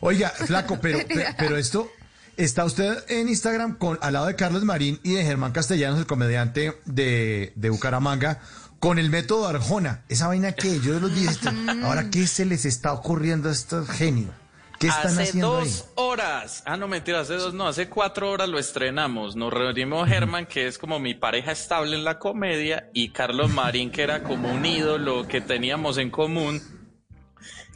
[0.00, 1.90] Oiga, flaco, pero, pe- pero esto,
[2.36, 6.06] ¿está usted en Instagram con, al lado de Carlos Marín y de Germán Castellanos, el
[6.06, 8.40] comediante de, de Bucaramanga,
[8.78, 10.02] con el método Arjona?
[10.08, 10.80] ¿Esa vaina qué?
[10.80, 11.50] Yo los vi, esto-
[11.84, 14.30] ahora, ¿qué se les está ocurriendo a estos genios?
[14.78, 15.64] ¿Qué están hace haciendo ahí?
[15.70, 16.62] dos horas.
[16.66, 19.34] Ah, no, mentira, hace dos, no, hace cuatro horas lo estrenamos.
[19.34, 23.90] Nos reunimos Germán, que es como mi pareja estable en la comedia, y Carlos Marín,
[23.90, 26.60] que era como un ídolo que teníamos en común.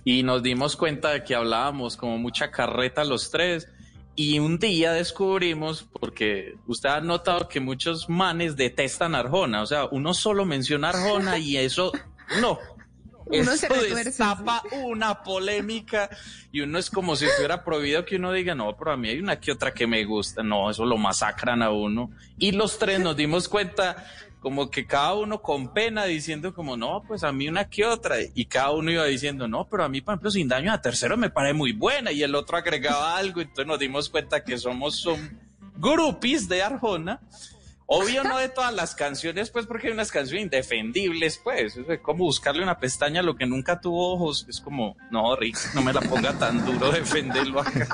[0.05, 3.69] Y nos dimos cuenta de que hablábamos como mucha carreta los tres.
[4.17, 9.63] Y un día descubrimos, porque usted ha notado que muchos manes detestan Arjona.
[9.63, 11.93] O sea, uno solo menciona Arjona y eso,
[12.41, 12.59] no.
[13.31, 16.11] Uno se Eso retuerce, destapa una polémica
[16.53, 19.21] y uno es como si estuviera prohibido que uno diga, no, pero a mí hay
[19.21, 20.43] una que otra que me gusta.
[20.43, 22.11] No, eso lo masacran a uno.
[22.39, 24.05] Y los tres nos dimos cuenta
[24.41, 28.17] como que cada uno con pena diciendo como, no, pues a mí una que otra.
[28.35, 31.17] Y cada uno iba diciendo, no, pero a mí, por ejemplo, sin daño a tercero
[31.17, 32.11] me parece muy buena.
[32.11, 33.41] Y el otro agregaba algo.
[33.41, 35.39] Entonces nos dimos cuenta que somos son
[35.77, 37.21] groupies de Arjona.
[37.93, 41.77] Obvio no de todas las canciones, pues porque hay unas canciones indefendibles, pues.
[41.77, 44.47] Es como buscarle una pestaña a lo que nunca tuvo ojos.
[44.49, 47.89] Es como, no, Rick, no me la ponga tan duro defenderlo acá.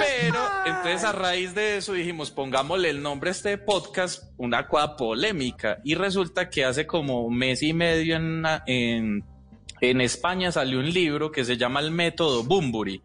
[0.00, 4.96] Pero entonces a raíz de eso dijimos, pongámosle el nombre a este podcast, una cosa
[4.96, 5.78] polémica.
[5.84, 9.24] Y resulta que hace como mes y medio en, en,
[9.82, 13.02] en España salió un libro que se llama El Método Bumburi.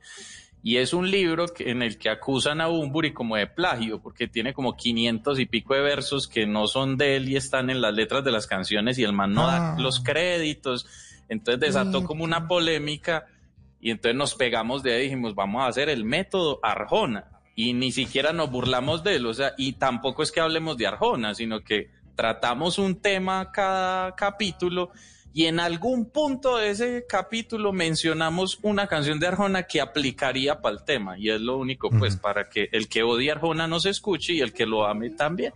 [0.63, 4.27] Y es un libro que- en el que acusan a Bumburi como de plagio, porque
[4.27, 7.79] tiene como 500 y pico de versos que no son de él y están en
[7.79, 9.79] las letras de las canciones y el man no da Ah.
[9.79, 10.85] los créditos.
[11.29, 13.25] Entonces desató como una polémica
[13.79, 17.25] y entonces nos pegamos de ahí y dijimos, vamos a hacer el método Arjona.
[17.55, 20.87] Y ni siquiera nos burlamos de él, o sea, y tampoco es que hablemos de
[20.87, 24.91] Arjona, sino que tratamos un tema cada capítulo
[25.37, 30.77] y en algún punto de ese capítulo mencionamos una canción de Arjona que aplicaría para
[30.77, 31.15] el tema.
[31.15, 34.41] Y es lo único, pues, para que el que odie a Arjona nos escuche y
[34.41, 35.53] el que lo ame también.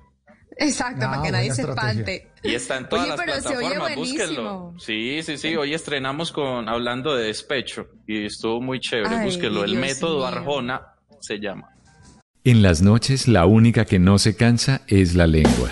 [0.55, 2.27] Exacto, Ah, para que nadie se espante.
[2.43, 4.73] Y está en todas Oye, las pero se oye plataformas, búsquenlo.
[4.77, 5.55] Sí, sí, sí.
[5.55, 9.15] Hoy estrenamos con hablando de despecho y estuvo muy chévere.
[9.15, 9.63] Ay, búsquenlo.
[9.63, 10.27] El Dios método mío.
[10.27, 10.81] Arjona
[11.21, 11.69] se llama.
[12.43, 15.71] En las noches la única que no se cansa es la lengua.